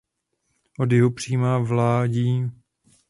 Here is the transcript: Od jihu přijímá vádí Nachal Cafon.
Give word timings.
Od 0.79 0.91
jihu 0.91 1.09
přijímá 1.13 1.57
vádí 1.59 2.31
Nachal 2.41 2.47
Cafon. 2.49 2.59